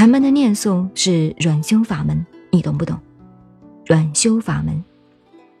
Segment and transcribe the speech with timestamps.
[0.00, 2.98] 禅门的念诵是软修法门，你懂不懂？
[3.84, 4.82] 软修法门，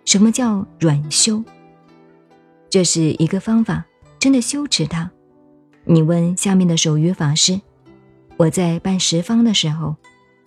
[0.06, 1.44] 什么叫软修？
[2.70, 3.84] 这是一个方法，
[4.18, 5.10] 真的修持它。
[5.84, 7.60] 你问下面的守愚法师，
[8.38, 9.94] 我在办十方的时候，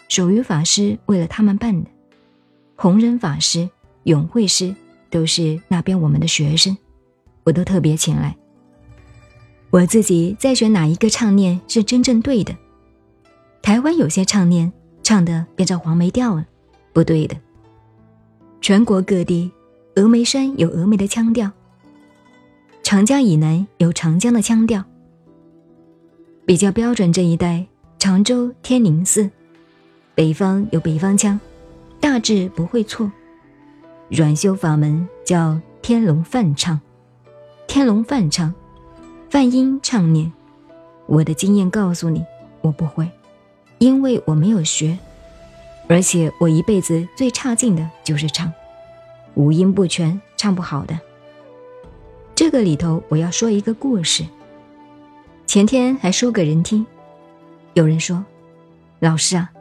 [0.10, 1.88] 守愚法师为了他们办的，
[2.76, 3.70] 弘忍法师、
[4.06, 4.76] 永慧师
[5.12, 6.76] 都是那边我们的学生，
[7.44, 8.36] 我都特别请来。
[9.70, 12.56] 我自己在选哪一个唱念是真正对的。
[13.64, 14.70] 台湾有些唱念
[15.04, 16.46] 唱的变成黄梅调了，
[16.92, 17.36] 不对的。
[18.60, 19.50] 全国各地，
[19.96, 21.50] 峨眉山有峨眉的腔调，
[22.84, 24.84] 长江以南有长江的腔调。
[26.46, 27.66] 比较标准这一带，
[27.98, 29.30] 常州天宁寺，
[30.14, 31.40] 北方有北方腔，
[32.02, 33.10] 大致不会错。
[34.10, 36.78] 软修法门叫天龙梵唱，
[37.66, 38.54] 天龙梵唱，
[39.30, 40.30] 梵音唱念。
[41.06, 42.22] 我的经验告诉你，
[42.60, 43.10] 我不会。
[43.80, 44.98] 因为我没有学，
[45.88, 48.52] 而且我一辈子最差劲的就是唱，
[49.36, 51.00] 五音不全，唱不好的。
[52.36, 54.24] 这个里头我要说一个故事。
[55.46, 56.86] 前天还说给人听，
[57.74, 58.26] 有人说
[59.00, 59.52] ：“老师啊，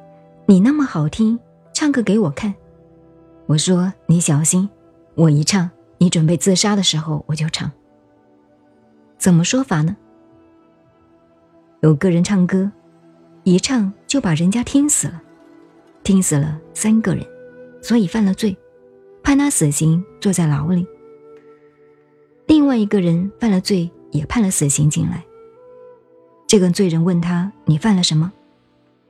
[0.46, 1.38] 你那么好听，
[1.74, 2.54] 唱歌给我看。”
[3.46, 4.70] 我说：“你小心，
[5.14, 7.70] 我一唱，你准备自杀的时候我就唱。”
[9.18, 9.96] 怎么说法呢？
[11.80, 12.70] 有个人唱歌。
[13.44, 15.20] 一唱就把人家听死了，
[16.04, 17.26] 听死了三个人，
[17.82, 18.56] 所以犯了罪，
[19.22, 20.86] 判他死刑，坐在牢里。
[22.46, 25.24] 另外一个人犯了罪，也判了死刑进来。
[26.46, 28.32] 这个罪人问他：“你犯了什么？”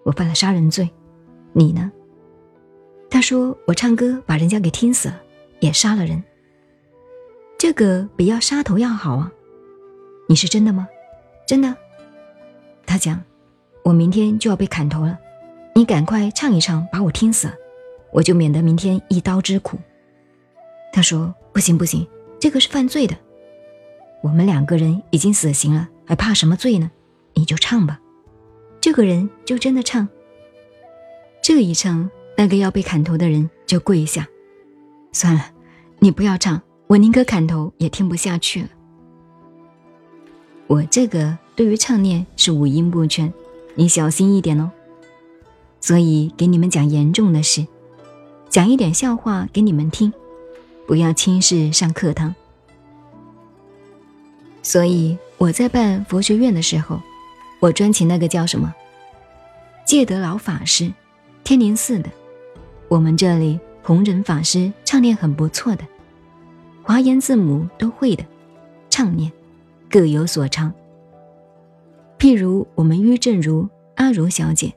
[0.04, 0.88] 我犯了杀人罪。
[1.52, 1.92] 你呢？
[3.10, 5.20] 他说：“我唱歌把人家给听死了，
[5.60, 6.22] 也杀了人。
[7.58, 9.30] 这个比要杀头要好啊。”
[10.26, 10.88] 你是真的吗？
[11.46, 11.76] 真的。
[12.86, 13.22] 他讲。
[13.84, 15.18] 我明天就要被砍头了，
[15.74, 17.50] 你赶快唱一唱，把我听死，
[18.12, 19.78] 我就免得明天一刀之苦。
[20.92, 22.06] 他说：“不行不行，
[22.38, 23.16] 这个是犯罪的。
[24.22, 26.90] 我们两个人已经死刑了，还怕什么罪呢？
[27.34, 27.98] 你就唱吧。”
[28.80, 30.08] 这个人就真的唱。
[31.42, 34.28] 这一唱，那个要被砍头的人就跪下。
[35.12, 35.46] 算了，
[35.98, 38.68] 你不要唱，我宁可砍头也听不下去了。
[40.66, 43.32] 我这个对于唱念是五音不全。
[43.74, 44.70] 你小心一点哦。
[45.80, 47.66] 所以给你们讲严重的事，
[48.48, 50.12] 讲一点笑话给你们听，
[50.86, 52.34] 不要轻视上课堂。
[54.62, 57.00] 所以我在办佛学院的时候，
[57.58, 58.72] 我专请那个叫什么
[59.84, 60.92] 戒德老法师，
[61.42, 62.08] 天宁寺的。
[62.86, 65.84] 我们这里弘忍法师唱念很不错的，
[66.84, 68.24] 华严字母都会的，
[68.88, 69.32] 唱念
[69.90, 70.72] 各有所长。
[72.22, 74.72] 譬如我们于正如阿如小姐，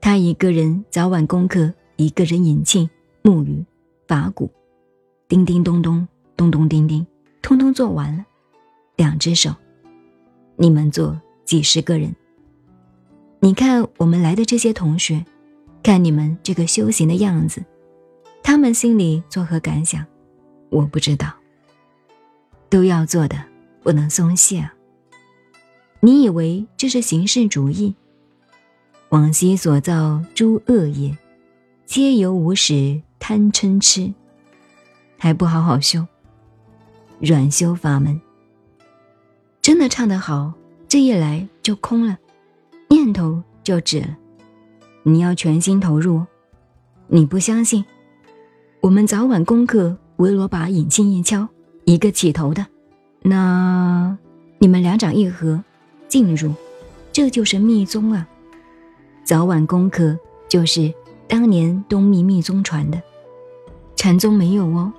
[0.00, 2.88] 她一个人早晚功课，一个人引磬、
[3.20, 3.62] 木鱼、
[4.06, 4.50] 法鼓，
[5.28, 7.06] 叮叮咚咚，咚咚叮叮，
[7.42, 8.24] 通通做完了。
[8.96, 9.54] 两只手，
[10.56, 12.16] 你们做几十个人。
[13.40, 15.22] 你看我们来的这些同学，
[15.82, 17.62] 看你们这个修行的样子，
[18.42, 20.02] 他们心里作何感想？
[20.70, 21.30] 我不知道。
[22.70, 23.36] 都要做的，
[23.82, 24.72] 不能松懈啊。
[26.00, 27.94] 你以为这是形式主义？
[29.08, 31.16] 往昔所造诸恶业，
[31.86, 34.12] 皆由无始贪嗔痴，
[35.16, 36.06] 还不好好修，
[37.18, 38.20] 软修法门。
[39.60, 40.52] 真的唱得好，
[40.86, 42.16] 这一来就空了，
[42.88, 44.16] 念头就止了。
[45.02, 46.24] 你要全心投入。
[47.08, 47.84] 你不相信？
[48.82, 51.48] 我们早晚功课维罗把引磬一敲，
[51.84, 52.66] 一个起头的，
[53.22, 54.16] 那
[54.58, 55.64] 你们两掌一合。
[56.08, 56.54] 进入，
[57.12, 58.26] 这就是密宗啊！
[59.24, 60.92] 早晚功课就是
[61.26, 63.00] 当年东密密宗传的，
[63.94, 64.92] 禅宗没有哦。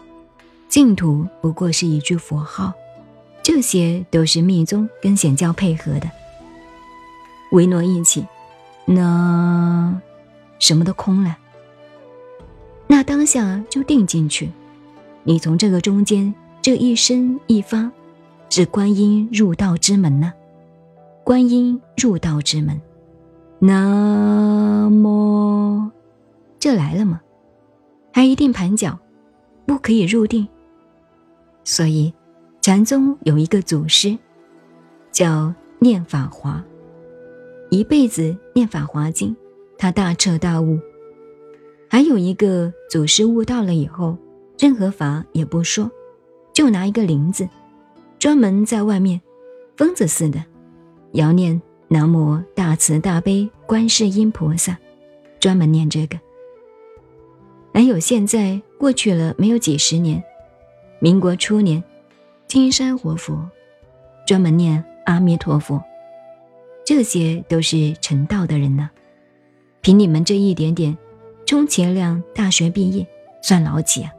[0.68, 2.72] 净土不过是一句佛号，
[3.42, 6.10] 这些都是密宗跟显教配合的。
[7.52, 8.24] 维诺一起，
[8.86, 10.00] 那
[10.60, 11.36] 什么都空了，
[12.86, 14.52] 那当下就定进去。
[15.24, 16.32] 你从这个中间
[16.62, 17.92] 这一生一发，
[18.52, 20.34] 是观音入道之门呢。
[21.30, 22.82] 观音入道之门，
[23.60, 25.92] 那么
[26.58, 27.22] 这来了吗？
[28.12, 28.98] 还一定盘脚，
[29.68, 30.48] 不可以入定。
[31.64, 32.12] 所以
[32.62, 34.18] 禅宗有一个祖师
[35.12, 36.64] 叫念法华，
[37.70, 39.36] 一辈子念法华经，
[39.78, 40.80] 他大彻大悟。
[41.88, 44.18] 还有一个祖师悟道了以后，
[44.58, 45.92] 任何法也不说，
[46.54, 47.48] 就拿一个铃子，
[48.18, 49.22] 专门在外面
[49.78, 50.44] 疯子似的。
[51.14, 54.78] 遥念南无大慈大悲观世音菩萨，
[55.40, 56.20] 专门念这个。
[57.74, 60.24] 还有现在过去了没有几十年，
[61.00, 61.84] 民国初年，
[62.48, 63.50] 金山活佛
[64.28, 65.82] 专门念阿弥陀佛，
[66.86, 68.90] 这些都是成道的人呢。
[69.82, 70.96] 凭你们这一点点，
[71.46, 73.08] 充其量大学毕业
[73.42, 74.12] 算老几啊？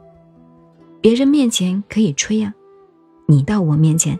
[0.99, 2.53] 别人面前可以吹啊，
[3.27, 4.19] 你到我面前，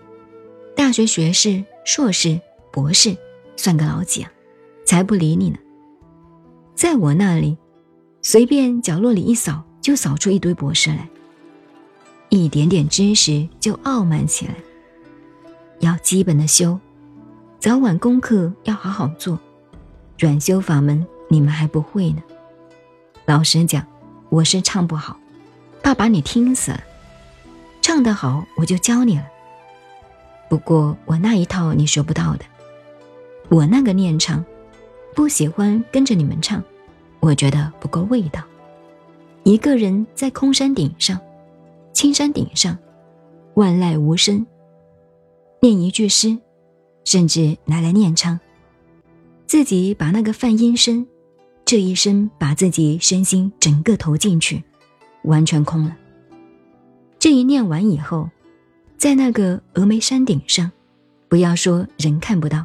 [0.75, 2.39] 大学学士、硕士、
[2.71, 3.15] 博士，
[3.55, 4.31] 算个老几啊？
[4.85, 5.57] 才不理你呢。
[6.75, 7.57] 在我那里。
[8.23, 11.09] 随便角落里一扫，就扫出一堆博士来。
[12.29, 14.53] 一点点知识就傲慢起来，
[15.79, 16.79] 要基本的修，
[17.59, 19.39] 早晚功课要好好做。
[20.19, 22.21] 软修法门你们还不会呢。
[23.25, 23.83] 老实讲，
[24.29, 25.19] 我是唱不好，
[25.81, 26.79] 怕把你听死了。
[27.81, 29.25] 唱得好，我就教你了。
[30.47, 32.45] 不过我那一套你学不到的，
[33.51, 34.43] 我那个念唱，
[35.13, 36.63] 不喜欢跟着你们唱。
[37.19, 38.41] 我觉得不够味道。
[39.43, 41.19] 一个人在空山顶上、
[41.91, 42.77] 青山顶上，
[43.55, 44.47] 万籁无声，
[45.59, 46.37] 念一句诗，
[47.03, 48.39] 甚至拿来念唱，
[49.45, 51.05] 自己把那个泛音声，
[51.65, 54.63] 这一声把自己身心整个投进去，
[55.23, 55.97] 完全空了。
[57.19, 58.29] 这一念完以后，
[58.95, 60.71] 在那个峨眉山顶上，
[61.27, 62.63] 不要说人看不到，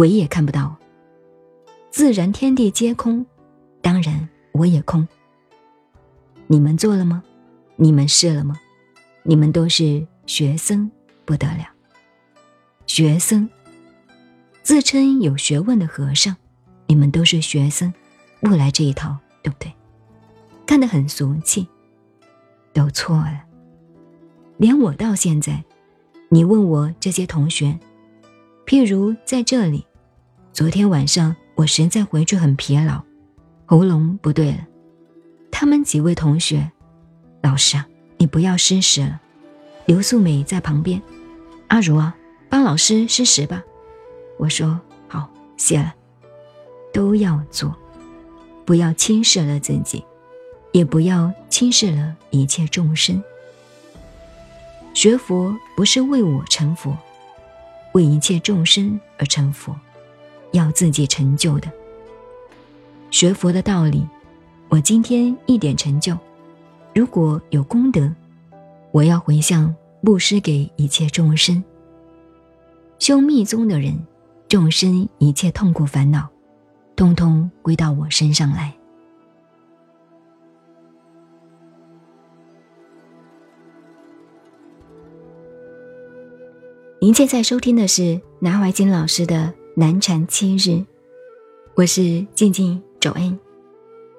[0.00, 0.74] 鬼也看不到，
[1.90, 3.26] 自然天地皆空。
[3.82, 5.06] 当然，我也空。
[6.46, 7.22] 你们做了吗？
[7.76, 8.58] 你们试了吗？
[9.24, 10.90] 你们都是学生，
[11.26, 11.68] 不得了。
[12.86, 13.46] 学生，
[14.62, 16.34] 自称有学问的和尚，
[16.86, 17.92] 你们都是学生，
[18.40, 19.70] 不来这一套，对不对？
[20.64, 21.68] 看得很俗气，
[22.72, 23.44] 都错了。
[24.56, 25.62] 连我到现在，
[26.30, 27.78] 你问我这些同学，
[28.64, 29.84] 譬如在这里，
[30.52, 33.00] 昨天晚上我实在回去很疲劳。
[33.66, 34.66] 喉咙不对了，
[35.50, 36.70] 他们几位同学，
[37.40, 37.86] 老师啊，
[38.18, 39.20] 你不要失时了。
[39.86, 41.00] 刘素美在旁边，
[41.68, 42.16] 阿如啊，
[42.48, 43.62] 帮老师施食吧。
[44.38, 45.94] 我说好，谢了。
[46.92, 47.74] 都要做，
[48.64, 50.04] 不要轻视了自己，
[50.72, 53.22] 也不要轻视了一切众生。
[54.94, 56.98] 学佛不是为我成佛，
[57.92, 59.74] 为一切众生而成佛，
[60.52, 61.70] 要自己成就的。
[63.10, 64.06] 学佛的道理，
[64.68, 66.16] 我今天一点成就，
[66.94, 68.12] 如果有功德，
[68.92, 71.62] 我要回向布施给一切众生。
[72.98, 73.98] 修密宗的人，
[74.48, 76.28] 众生一切痛苦烦恼，
[76.94, 78.74] 通通归到我身上来。
[87.02, 90.84] 您现在收听的是南怀瑾老师的难缠七日，
[91.74, 92.80] 我是静静。
[92.98, 93.38] 周恩，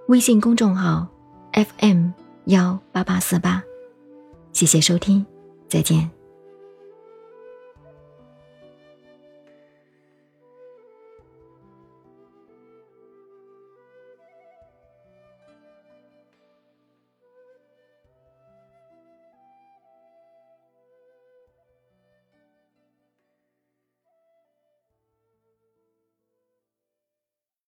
[0.08, 1.08] 微信公众号
[1.54, 2.10] FM
[2.46, 3.62] 幺八八四八，
[4.54, 5.24] 谢谢收听，
[5.68, 6.21] 再见。